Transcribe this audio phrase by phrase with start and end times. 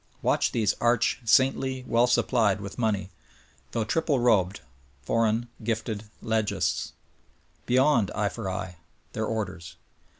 [0.23, 3.11] Watch these arch, saintly, well supplied with money,
[3.69, 4.61] though triple robed,
[5.03, 6.93] foreign, gifted legists!
[7.67, 8.77] Beyond eye for eye:
[9.13, 9.75] Their orders.